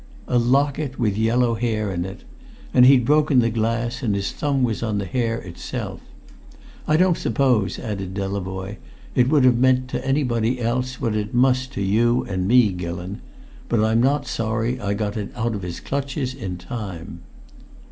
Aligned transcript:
"A 0.27 0.39
locket 0.39 0.97
with 0.97 1.15
yellow 1.15 1.53
hair 1.53 1.91
in 1.93 2.05
it. 2.05 2.23
And 2.73 2.87
he'd 2.87 3.05
broken 3.05 3.37
the 3.37 3.51
glass, 3.51 4.01
and 4.01 4.15
his 4.15 4.31
thumb 4.31 4.63
was 4.63 4.81
on 4.81 4.97
the 4.97 5.05
hair 5.05 5.37
itself! 5.41 6.01
I 6.87 6.97
don't 6.97 7.17
suppose," 7.17 7.77
added 7.77 8.15
Delavoye, 8.15 8.77
"it 9.13 9.29
would 9.29 9.43
have 9.43 9.59
meant 9.59 9.89
to 9.89 10.03
anybody 10.03 10.59
else 10.59 10.99
what 10.99 11.15
it 11.15 11.35
must 11.35 11.71
to 11.73 11.83
you 11.83 12.23
and 12.23 12.47
me, 12.47 12.71
Gillon; 12.71 13.21
but 13.69 13.83
I'm 13.83 14.01
not 14.01 14.25
sorry 14.25 14.79
I 14.79 14.95
got 14.95 15.17
it 15.17 15.29
out 15.35 15.53
of 15.53 15.61
his 15.61 15.79
clutches 15.79 16.33
in 16.33 16.57
time." 16.57 17.19